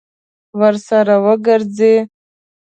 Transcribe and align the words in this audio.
ورسره 0.59 1.15
وګرځي. 1.25 1.95